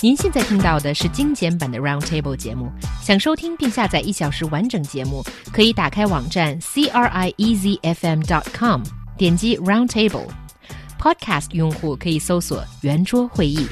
[0.00, 2.70] 您现在听到的是精简版的 Roundtable 节目。
[3.02, 8.82] 想收听并下载一小时完整节目，可以打开网站 c r i e z f m dot com，
[9.16, 13.66] 点击 Roundtable。Podcast 用户可以搜索“圆桌会议”。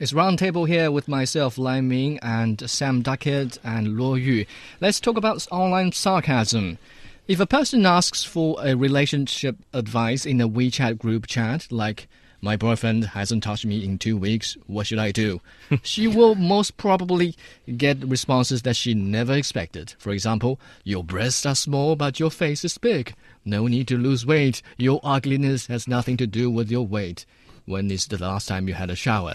[0.00, 4.46] It's Roundtable here with myself, Lai Ming, and Sam Duckett and Luo Yu.
[4.80, 6.76] Let's talk about online sarcasm.
[7.25, 12.09] If a person asks for a relationship advice in a WeChat group chat, like,
[12.41, 15.39] my boyfriend hasn't touched me in two weeks, what should I do?
[15.83, 17.37] she will most probably
[17.77, 19.93] get responses that she never expected.
[19.99, 23.15] For example, your breasts are small, but your face is big.
[23.45, 24.61] No need to lose weight.
[24.75, 27.25] Your ugliness has nothing to do with your weight.
[27.63, 29.31] When is the last time you had a shower?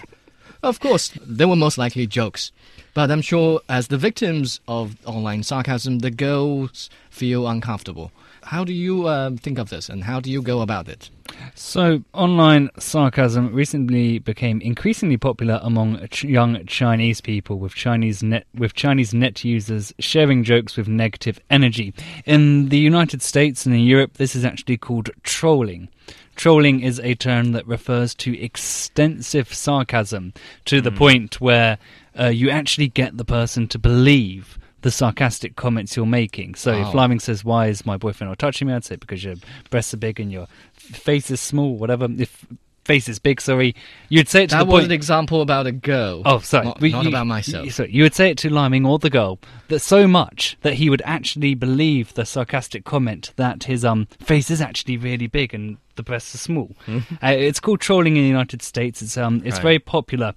[0.61, 2.51] Of course, they were most likely jokes.
[2.93, 8.11] But I'm sure as the victims of online sarcasm, the girls feel uncomfortable.
[8.43, 11.09] How do you uh, think of this and how do you go about it?
[11.55, 18.45] So, online sarcasm recently became increasingly popular among ch- young Chinese people, with Chinese net
[18.53, 21.93] with Chinese net users sharing jokes with negative energy.
[22.25, 25.89] In the United States and in Europe, this is actually called trolling.
[26.35, 30.33] Trolling is a term that refers to extensive sarcasm
[30.65, 31.77] to the point where
[32.19, 36.55] uh, you actually get the person to believe the sarcastic comments you're making.
[36.55, 36.91] So if Oh.
[36.97, 39.35] Liming says, "Why is my boyfriend not touching me?" I'd say because your
[39.69, 42.07] breasts are big and your face is small, whatever.
[42.17, 42.45] If
[42.85, 43.75] face is big, sorry,
[44.07, 44.85] you'd say it to That the was point.
[44.85, 46.23] an example about a girl.
[46.25, 46.65] Oh, sorry.
[46.65, 47.65] Not, But not you- about myself.
[47.65, 50.73] You, sorry, you would say it to Liming or the girl that so much that
[50.75, 55.53] he would actually believe the sarcastic comment that his um face is actually really big
[55.53, 56.71] and the breasts are small.
[56.87, 59.01] Uh, it's called trolling in the United States.
[59.03, 59.63] It's um it's Right.
[59.63, 60.33] very popular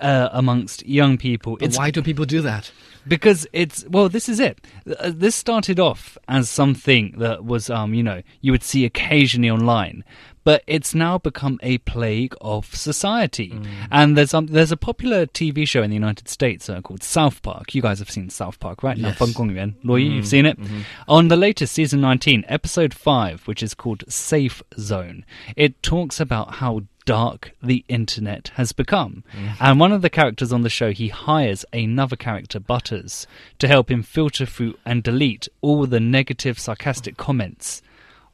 [0.00, 1.58] uh, amongst young people.
[1.74, 2.70] why do people do that?
[3.08, 4.58] Because it's well, this is it.
[4.98, 9.50] Uh, this started off as something that was, um, you know, you would see occasionally
[9.50, 10.02] online,
[10.46, 13.50] but it's now become a plague of society.
[13.50, 13.66] Mm.
[13.90, 17.42] And there's um, there's a popular TV show in the United States uh, called South
[17.42, 17.74] Park.
[17.74, 18.96] You guys have seen South Park, right?
[18.96, 19.20] Yes.
[19.20, 20.04] Now, Yuan, Loy, mm.
[20.04, 20.24] you've mm-hmm.
[20.24, 20.58] seen it.
[20.58, 20.80] Mm-hmm.
[21.08, 25.24] On the latest season 19, episode 5, which is called Safe Zone,
[25.56, 29.24] it talks about how dark the internet has become.
[29.32, 29.54] Mm-hmm.
[29.60, 33.26] And one of the characters on the show, he hires another character, Butters,
[33.58, 37.80] to help him filter through and delete all the negative, sarcastic comments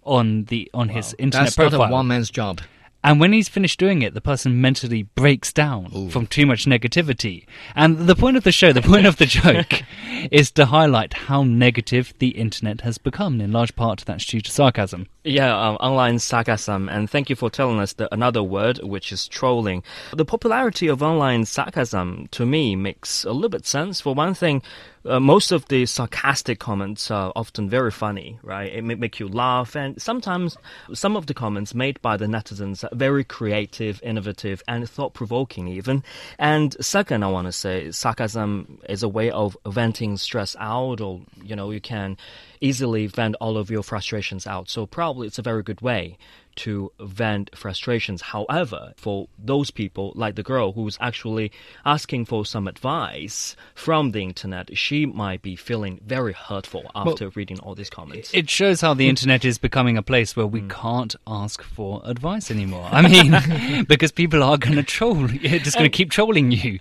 [0.05, 1.78] on the on his internet That's profile.
[1.78, 2.61] not a one man's job.
[3.05, 6.09] And when he's finished doing it, the person mentally breaks down Ooh.
[6.09, 7.47] from too much negativity.
[7.75, 9.82] And the point of the show, the point of the joke,
[10.31, 13.41] is to highlight how negative the internet has become.
[13.41, 15.09] In large part, that's due to sarcasm.
[15.25, 19.28] Yeah, um, online sarcasm, and thank you for telling us the, another word, which is
[19.28, 19.82] trolling.
[20.12, 24.00] The popularity of online sarcasm, to me, makes a little bit sense.
[24.00, 24.62] For one thing,
[25.05, 28.73] uh, most of the sarcastic comments are often very funny, right?
[28.73, 30.57] It may make you laugh, and sometimes
[30.93, 36.05] some of the comments made by the netizens are very creative, innovative, and thought-provoking even.
[36.39, 41.21] And second, I want to say sarcasm is a way of venting stress out, or
[41.43, 42.17] you know, you can
[42.61, 44.71] easily vent all of your frustrations out.
[44.71, 46.17] So probably it's a very good way
[46.57, 48.21] to vent frustrations.
[48.23, 51.53] However, for those people like the girl who's actually
[51.85, 57.59] asking for some advice from the internet, she might be feeling very hurtful after reading
[57.61, 58.33] all these comments.
[58.35, 60.69] It shows how the internet is becoming a place where we Hmm.
[60.69, 62.89] can't ask for advice anymore.
[62.91, 66.79] I mean, because people are going to troll, you're just going to keep trolling you.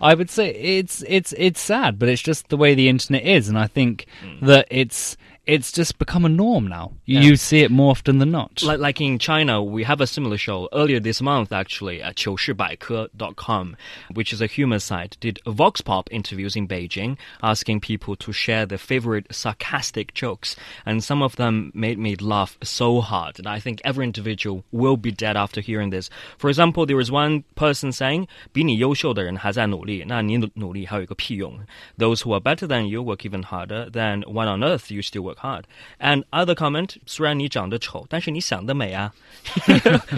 [0.00, 3.48] I would say it's it's it's sad, but it's just the way the internet is,
[3.48, 4.46] and I think Hmm.
[4.46, 5.16] that it's
[5.46, 6.92] it's just become a norm now.
[7.06, 7.24] You, Yeah.
[7.30, 8.62] you see it more often than not.
[8.62, 13.74] like, like in China, we have a similar show earlier this month, actually, at 糗事百科.com,
[14.14, 18.64] which is a humor site, did Vox Pop interviews in Beijing, asking people to share
[18.64, 20.54] their favorite sarcastic jokes.
[20.86, 23.38] And some of them made me laugh so hard.
[23.40, 26.10] And I think every individual will be dead after hearing this.
[26.38, 29.73] For example, there was one person saying, 比你优秀的人还在努力，
[30.06, 31.58] 那你努努力还有一个屁用。
[31.98, 35.38] Those who are better than you work even harder, then why on earth you still work
[35.38, 35.64] hard?
[35.98, 39.12] And other comment, 虽然你长得丑，但是你想得美啊。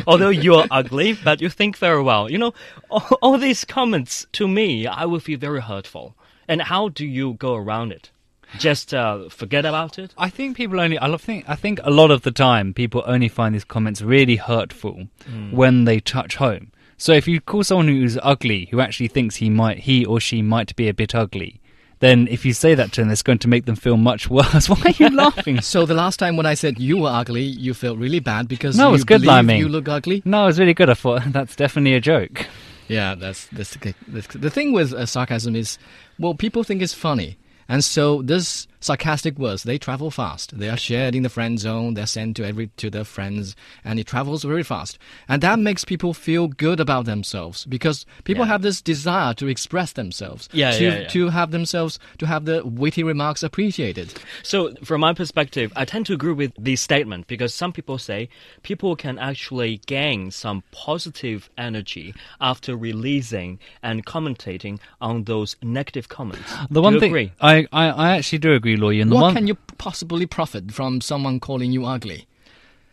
[0.05, 2.31] Although you are ugly, but you think very well.
[2.31, 2.55] You know,
[2.89, 6.15] all, all these comments to me, I would feel very hurtful.
[6.47, 8.11] And how do you go around it?
[8.59, 10.13] Just uh, forget about it?
[10.19, 10.99] I think people only.
[10.99, 11.45] I love think.
[11.49, 15.09] I think a lot of the time people only find these comments really hurtful
[15.51, 16.71] when they touch home.
[16.98, 20.42] So if you call someone who's ugly, who actually thinks he might, he or she
[20.42, 21.62] might be a bit ugly,
[22.00, 24.68] then if you say that to them, it's going to make them feel much worse.
[24.70, 25.62] Why are you laughing?
[25.62, 28.78] So the last time when I said you were ugly, you felt really bad because
[28.78, 29.60] No, you it's good, Liming.
[29.60, 30.22] you look ugly.
[30.26, 30.90] no, it was really good.
[30.90, 32.48] I thought that's definitely a joke.
[32.88, 35.78] Yeah, that's, that's the, the, the thing with uh, sarcasm is,
[36.20, 40.58] well, people think it's funny, and so this sarcastic words, they travel fast.
[40.58, 41.94] They are shared in the friend zone.
[41.96, 44.98] They're sent to every to their friends, and it travels very fast.
[45.28, 48.52] And that makes people feel good about themselves because people Yeah.
[48.54, 51.08] have this desire to express themselves, Yeah, to yeah, yeah.
[51.08, 54.14] to have themselves to have the witty remarks appreciated.
[54.44, 58.30] So, from my perspective, I tend to agree with this statement because some people say
[58.64, 66.52] people can actually gain some positive energy after releasing and commentating on those negative comments.
[66.70, 67.32] The Do one thing agree?
[67.42, 68.76] I, I, I actually do agree, Lawyer.
[68.76, 68.77] And the
[69.10, 72.28] What can you possibly profit from someone calling you ugly?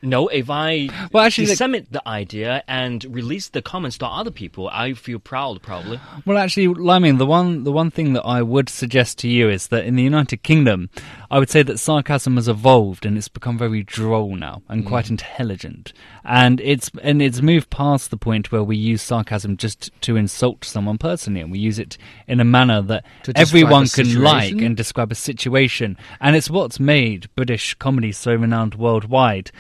[0.05, 4.31] No, if I Well, actually, the- disseminate the idea and release the comments to other
[4.31, 5.99] people, I feel proud, probably.
[6.27, 9.69] Well, actually, Liming, the one the one thing that I would suggest to you is
[9.69, 10.91] that in the United Kingdom,
[11.31, 14.87] I would say that sarcasm has evolved and it's become very droll now and mm.
[14.87, 15.93] quite intelligent,
[16.25, 20.65] and it's and it's moved past the point where we use sarcasm just to insult
[20.65, 21.97] someone personally, and we use it
[22.29, 23.05] in a manner that
[23.35, 28.75] everyone can like and describe a situation, and it's what's made British comedy so renowned
[28.75, 29.51] worldwide.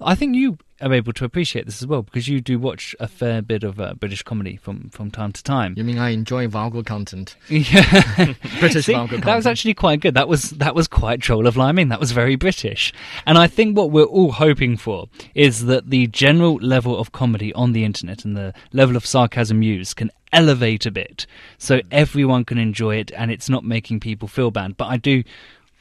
[0.00, 3.08] I think you are able to appreciate this as well because you do watch a
[3.08, 5.74] fair bit of uh, British comedy from, from time to time.
[5.76, 7.34] You mean I enjoy vulgar content?
[7.48, 10.14] Yeah, British See, vulgar that was actually quite good.
[10.14, 11.88] That was that was quite troll of liming.
[11.88, 12.92] That was very British.
[13.24, 17.52] And I think what we're all hoping for is that the general level of comedy
[17.54, 21.26] on the internet and the level of sarcasm used can elevate a bit,
[21.56, 24.76] so everyone can enjoy it, and it's not making people feel bad.
[24.76, 25.22] But I do,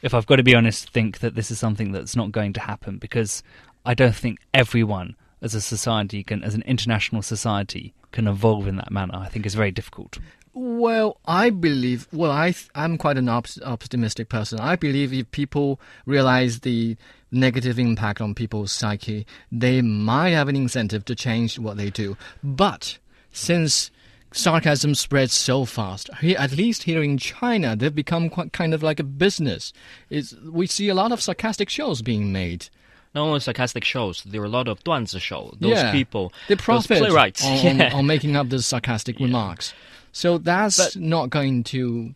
[0.01, 2.61] if I've got to be honest, think that this is something that's not going to
[2.61, 3.43] happen because
[3.85, 8.77] I don't think everyone as a society can, as an international society, can evolve in
[8.77, 9.15] that manner.
[9.15, 10.17] I think it's very difficult.
[10.53, 12.07] Well, I believe.
[12.13, 14.59] Well, I I'm quite an op- optimistic person.
[14.59, 16.95] I believe if people realize the
[17.29, 22.15] negative impact on people's psyche, they might have an incentive to change what they do.
[22.41, 22.97] But
[23.33, 23.91] since
[24.31, 28.99] sarcasm spreads so fast, at least here in China, they've become quite kind of like
[28.99, 29.73] a business.
[30.09, 32.69] It's, we see a lot of sarcastic shows being made.
[33.15, 35.53] Not only sarcastic shows, there are a lot of 段子 show.
[35.61, 37.45] Those yeah, people, they those profit playwrights.
[37.45, 37.95] on, yeah.
[37.95, 39.73] on making up the sarcastic remarks.
[40.11, 42.13] So that's But- not going to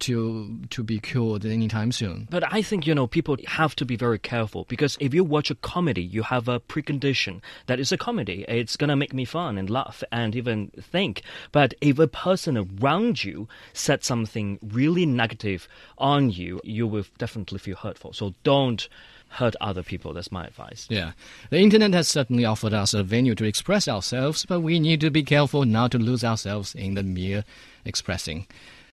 [0.00, 2.26] to to be cured anytime soon.
[2.30, 5.50] But I think, you know, people have to be very careful because if you watch
[5.50, 8.44] a comedy, you have a precondition that it's a comedy.
[8.48, 11.22] It's going to make me fun and laugh and even think.
[11.52, 17.58] But if a person around you said something really negative on you, you will definitely
[17.58, 18.12] feel hurtful.
[18.12, 18.88] So don't
[19.34, 20.12] hurt other people.
[20.12, 20.86] That's my advice.
[20.88, 21.12] Yeah,
[21.50, 25.10] the internet has certainly offered us a venue to express ourselves, but we need to
[25.10, 27.44] be careful not to lose ourselves in the mere
[27.84, 28.46] expressing.